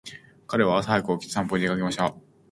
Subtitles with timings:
[0.47, 2.15] 彼は朝早く起きて散歩に出かけました。